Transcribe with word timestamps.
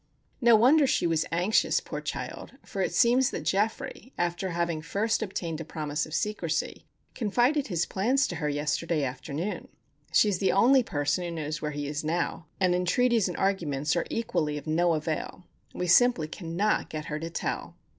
No 0.41 0.55
wonder 0.55 0.87
she 0.87 1.05
was 1.05 1.27
anxious, 1.31 1.79
poor 1.79 2.01
child; 2.01 2.53
for 2.65 2.81
it 2.81 2.91
seems 2.91 3.29
that 3.29 3.43
Geoffrey, 3.45 4.13
after 4.17 4.49
having 4.49 4.81
first 4.81 5.21
obtained 5.21 5.61
a 5.61 5.63
promise 5.63 6.07
of 6.07 6.15
secrecy, 6.15 6.87
confided 7.13 7.67
his 7.67 7.85
plans 7.85 8.25
to 8.25 8.37
her 8.37 8.49
yesterday 8.49 9.03
afternoon. 9.03 9.67
She 10.11 10.27
is 10.27 10.39
the 10.39 10.53
only 10.53 10.81
person 10.81 11.23
who 11.23 11.29
knows 11.29 11.61
where 11.61 11.69
he 11.69 11.85
is 11.85 12.03
now, 12.03 12.47
and 12.59 12.73
entreaties 12.73 13.27
and 13.27 13.37
arguments 13.37 13.95
are 13.95 14.07
equally 14.09 14.57
of 14.57 14.65
no 14.65 14.95
avail. 14.95 15.45
We 15.71 15.85
simply 15.85 16.27
cannot 16.27 16.89
get 16.89 17.05
her 17.05 17.19
to 17.19 17.29
tell. 17.29 17.75